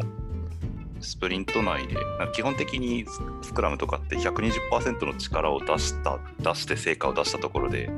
[0.99, 7.89] スプリント内でなんか基本的にススクラムとかって120%の力を出した出して成果を出したところで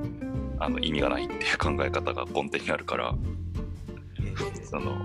[0.59, 3.13] あの意味がないっていう考え方が根底にあるから
[4.69, 4.97] その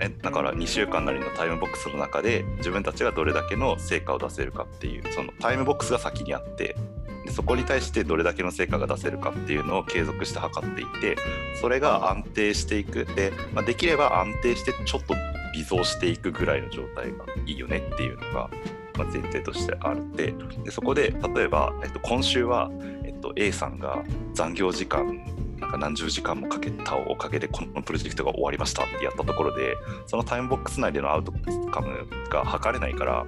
[0.00, 6.76] えだから2週間なりのタイムボックスの中で自分たちがどれだけの成果を出せるかっていうそのタイムボックスが先にあって
[7.24, 11.16] でそこに対してどれだけの成果が出せるかっていうのを継続して測っていって
[11.60, 13.04] それが安定していく。
[13.04, 15.14] で、まあ、できれば安定してちょっと
[15.54, 18.50] 微増していくぐらいの状態がいいよねっていうのが、
[18.96, 22.70] ま、前提としてあってでそこで例えば、えっと、今週は、
[23.04, 24.02] えっと、A さんが
[24.34, 25.24] 残業時間
[25.68, 29.76] か何十時間もかけたおかげでこのプロジェクトが終わりましたってやったところで
[30.06, 31.32] そのタイムボックス内でのアウト
[31.70, 33.26] カムが測れないから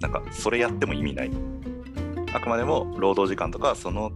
[0.00, 1.30] なんかそれやっても意味ない
[2.32, 4.12] あくまでも労働時間とかその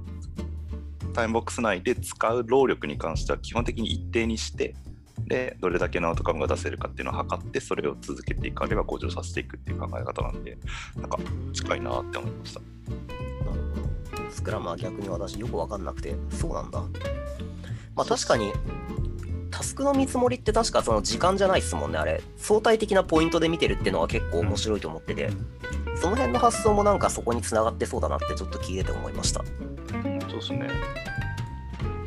[1.15, 4.75] タイムボックス内で使う労力に関しては基本的に一定にして
[5.27, 10.59] でどれだけのアウトカムが出せるかっていうのを測ってそれを続けていくあるいは向上させていくっていう考え方なんで
[10.97, 11.19] なんか
[11.53, 12.61] 近いなって思いました。
[14.31, 16.81] スクラムは逆に私よくわかんなくて、そうなんだ。
[17.95, 18.53] まあ確かに、
[19.51, 22.23] タスクの見積もりって確かその時間じゃないですもんね、あれ。
[22.37, 25.31] 相対的なポイントで見てるっていうのは結構面白いと思ってて、
[25.97, 29.43] その辺の発想もなんかそこにつながってそうだなってちょっと聞いてて思いました。
[29.43, 30.69] そうですね。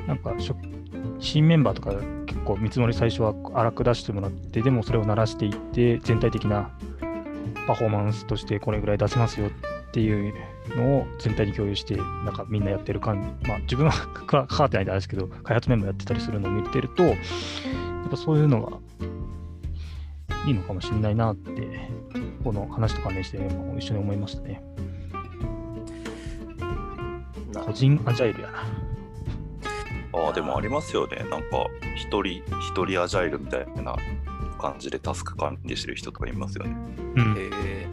[0.07, 0.55] なんかしょ
[1.19, 1.93] 新メンバーとか
[2.25, 6.71] 結構見積もり最初は荒く出してもらって、でもそれを鳴らしていって、全体的な
[7.67, 9.51] パフォーマンスとしてこれぐらい出せますよ
[9.93, 10.34] っていう
[10.75, 17.17] のを全体に共有して、なんかみんなやってる感じ、まあ自分は関わってないんであれですけど、開発メンバーやってたりするのを見てると、やっ
[18.10, 18.79] ぱそういうのが
[20.47, 21.51] いいのかもしれないなって、
[22.43, 24.63] この話と関連しても一緒に思いましたね。
[27.53, 28.63] な個人アジャイルやな。
[30.15, 31.17] ああでもありますよね。
[31.29, 33.95] なんか一人一人アジャイルみたいな
[34.60, 36.75] 感じでタスク管理してる人とかいますよね。
[37.15, 37.92] うんへえなん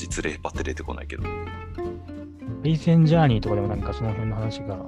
[0.00, 1.24] 実例パッて出てこないけど。
[2.62, 4.78] レイセンジャーニーとかでもなんかその辺の話が、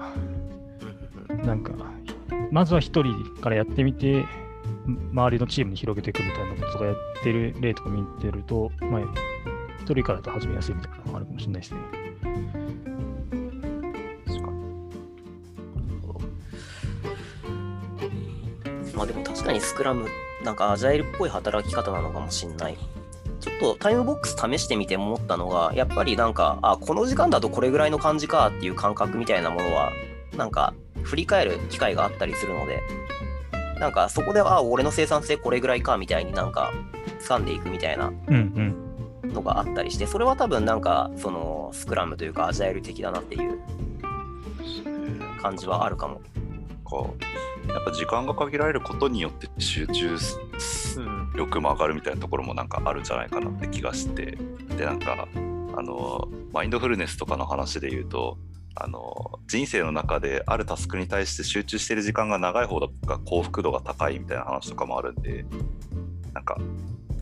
[1.44, 1.72] なんか、
[2.50, 4.24] まずは一人からやってみて、
[5.12, 9.02] 周りのチームに広げていくみたいなこととかやってる例とか見てると、まあ、
[9.80, 11.80] 一人からだと始めやすいみたいなのがあるかもしれないですね。
[14.26, 14.56] 確かに。
[18.94, 20.06] まあでも確かにスクラム、
[20.42, 22.78] なんかアジャイルっぽい働き方なのかもしんない。
[23.42, 29.92] ちょっとタイムボックス試してみて思ったのが、やっぱりなんか、あ、この時間だとこれぐらいの感じかっていう感覚みたいなものは、
[30.36, 32.80] なんか振り返る機会があったりするので、
[33.80, 36.72] なんかそこで、あ、俺の生産性これぐらいかみたいになんか
[37.20, 38.12] 掴んでいくみたいな。
[39.24, 43.58] のがあったりして、それは多分なんか、そのスクラムというかアジャイル的だなっていう
[45.40, 46.20] 感じはあるかも。
[47.68, 50.16] かやっぱ時間が限られることによって集中
[50.96, 51.32] うん。
[51.36, 54.36] 力も上がるみたいなところもなんかあるんじゃないかなって気がして
[54.76, 55.28] でなんか
[55.74, 58.38] あのマインドフルネスとかの話で言うと
[58.74, 65.44] あの人生の中であるタスクに対して集中してる時間が長い方が幸福度が高いみたいな話とかもあるんで
[66.32, 66.58] なんか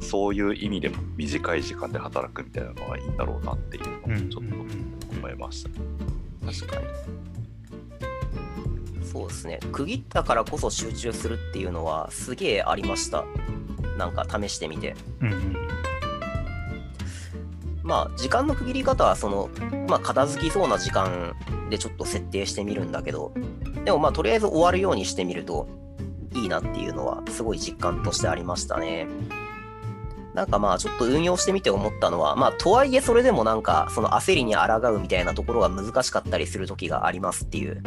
[0.01, 5.71] そういう意味でも短い時間で働くみたいなのはいいんだろうなっていうのをちょっと思いました、
[6.47, 7.40] 確かに。
[9.11, 9.59] そうですね。
[9.73, 13.25] 区切ったからこそ集中するっていうのはすげえありました。
[13.99, 14.95] なんか試してみて。
[15.21, 15.57] うんうん。
[17.83, 19.51] まあ、時間の区切り方は、その、
[19.89, 21.35] まあ、片付きそうな時間
[21.71, 23.33] でちょっと設定してみるんだけど、
[23.85, 25.67] でもまあ、とりあえず終わるようにしてみると
[26.35, 29.09] いいなっていうのは、すごい実感としてありましたね。
[30.35, 37.83] なんかまあ、ちょっと運用してみて思ったのは、まあ、とはいえそれでもなんか、その焦りに抗うみたいなところが難しかったりする時がありますっていう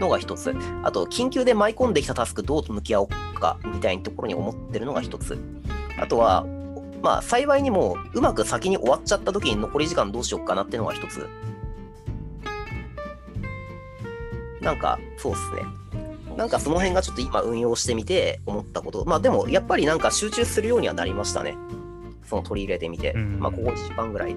[0.00, 0.54] のが一つ。
[0.82, 5.38] あと、緊急で舞い込んできたタスクどう向き合おうかみたいなところに思ってるのが一つ。
[5.98, 6.46] あとは、
[7.02, 11.26] まあ、幸いにもうまく先に終わっちゃった時に残り時間どうしようかなっていうのが一つ。
[14.60, 15.62] なんか、そうっすね。
[16.36, 19.04] なんかその辺がちょっと今運用してみて思ったこと。
[19.06, 21.56] まあでもやっぱりなんか集中するようにはなりましたね。
[22.24, 23.12] その取り入れてみて。
[23.12, 24.36] うんまあここ1時間ぐらい。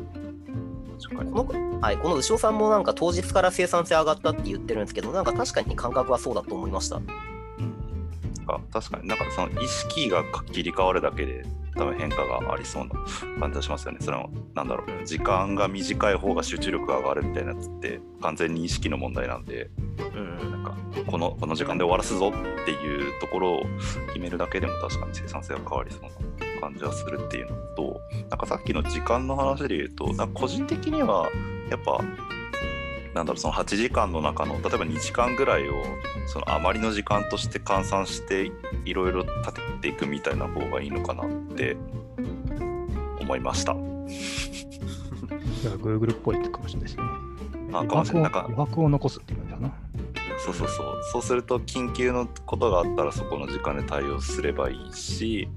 [1.82, 6.98] はい、この牛尾さんもなんか当日から生産性上がったって言ってるんですけど、なんか確かに感覚はそうだと思いました。
[6.98, 7.08] うん
[8.52, 14.00] あ確かになんかその意識が切り替わるだけで多分変化がありそうな感じがしますよね。
[14.02, 19.70] そのなんだろう時間が短い方が集中力が上がるみたいなやつって完全に意識の問題なんで
[20.16, 20.52] うん。
[20.52, 23.64] なんかこのこの時間で終わらすぞっていうところを
[24.08, 26.10] 決めるだけでも確かに生産性が変わりそうな
[26.60, 31.30] 感じはするっていうのとなんかさっきの時間の話で言うとなんか個人的には
[31.70, 32.04] やっぱ
[33.14, 35.74] なんだろうその8時間の中の例えば2時間ぐらいを
[36.28, 38.52] その余りの時間として換算して
[38.86, 41.76] いろいろ立てていくみたいな方がいいのかなって
[43.20, 43.74] 思いました。
[43.74, 47.04] Google っぽいかもしれないですね。
[47.74, 49.74] あかもしれない余白を残すっていう感じかな。
[50.40, 55.50] そうそうそうそうすると緊急のことがあったらそこの時間で対応すればいいし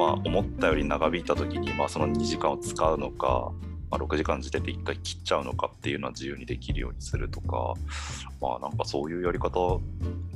[0.00, 3.52] まあ思ったより長引いた時にまあその2時間を使うのか、
[3.90, 7.74] まあ、6時間の時点で1回切っちゃうのかっていうのは自由にできるようにするとか
[8.40, 9.78] まあなんかそういうやり方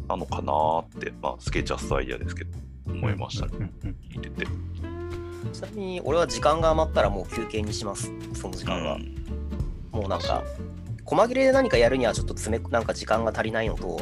[0.07, 2.51] なのかなってまあスケッチャストアイデアですけど
[2.87, 4.47] 思いましたね、うんうん見てて。
[5.53, 8.95] ちなみに俺は時間が余ったらもう休憩にします、その時間は。
[8.95, 9.15] うん
[9.93, 10.43] もうなんか、
[11.05, 14.01] 細切れで何かやるにはちょっと詰め、なんか時間が足りないのと、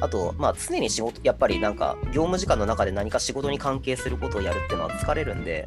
[0.00, 5.64] あと、まあ常に仕事、やっぱりなんか業務時間の中で何か仕事に関係することをやるっていうのは疲れるんで、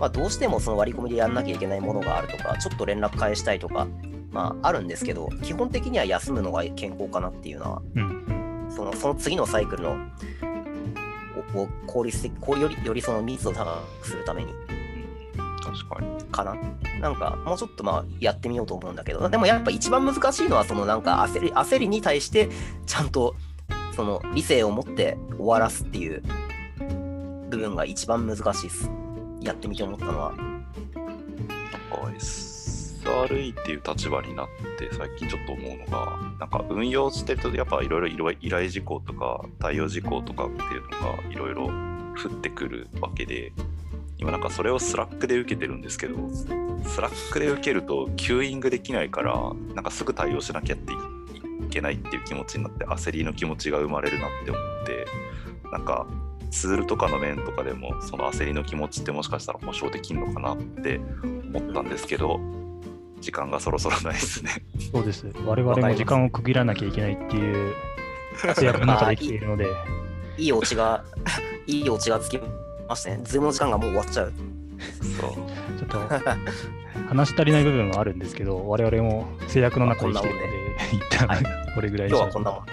[0.00, 3.86] まあどうしてもその割り込みでやんなきゃいけないものがあるとか、ちょっと連絡返したいとか、
[4.30, 8.02] まああるんですけど、基本的には休むのが健康かなっていうのは、うん。
[8.02, 9.96] うんそのその次のサイクルの
[11.54, 14.52] をを効率的、よりよりその密度を高くするために
[15.72, 16.24] 確かに。
[16.24, 16.56] かな。
[17.00, 22.48] なんかもうちょっとまあやってみようと思うんだけどでもやっぱ一番難しいのはそのなんか焦り焦りに対して
[22.86, 23.36] ちゃんと
[23.94, 26.22] その理性を持って終わらすっていう
[27.50, 28.90] 部分が一番難しいです。
[29.40, 30.32] やってみて思ったのは。
[30.32, 30.58] なん
[31.90, 34.48] か SRE っていう立場になっ
[34.78, 43.52] て最近ちょっと思うのがなんか運用してるとやっぱいろいろ依頼事項とか対応事項とかっていうのがいろいろ降ってくるわけで
[44.18, 46.16] 今なんかそれを Slack で受けてるんですけど
[46.84, 49.34] Slack で受けるとキューイングできないから
[49.74, 50.96] なんかすぐ対応しなきゃってい
[51.70, 55.06] けないっていう気持ちになって焦りの気持ちが生まれるなって思って
[55.70, 56.06] なんか
[56.50, 60.98] ツールとかの面とかでもその焦りの気持ちってもしかしたら保証できるのかなって
[61.54, 62.40] 思ったんですけど
[63.20, 64.52] 時間がそろそろないですね。
[64.92, 65.26] そうです。
[65.44, 67.74] 我々も時間を区切らなきゃいけないっていう
[68.54, 69.66] 制約の中で生きているので、
[70.38, 71.04] いいオチが
[71.66, 72.38] いいオチがつき
[72.88, 73.20] ましたね。
[73.24, 74.32] Zoom の時間がもう終わっちゃう。
[75.20, 75.30] そう。
[75.78, 75.98] ちょっと
[77.08, 80.48] 話し足りない部分はあるんですけど、我々も制約の中で生きているので、
[80.92, 81.28] 一旦
[81.74, 82.72] これぐらいにしましょう日はこんなもんで。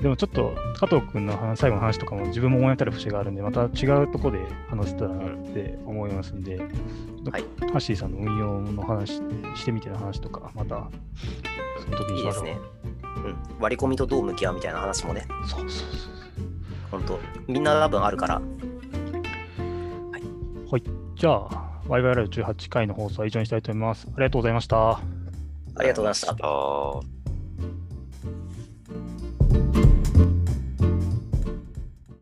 [0.00, 6.68] でもちょっと加藤君の話最後の話とかも自分も思い当たる節があるんで、また違うところで話せたらなって思いますんで、はい。
[6.68, 9.16] ハッシーさんの運用の話
[9.56, 10.88] してみての話とか、また
[11.84, 12.46] その時にしましょう。
[12.46, 12.70] いいですね、
[13.04, 15.26] うん、割り込みとどう向き合うみたいな話もね。
[15.46, 15.90] そうそうそう。
[16.90, 18.40] 本当みんな多分あるから
[20.70, 20.82] はい。
[21.16, 24.06] じゃあ、ワイワイライブ18回の放送は以上にしたいと思います。
[24.06, 24.92] ありがとうございました。
[24.92, 27.19] ありがとうございました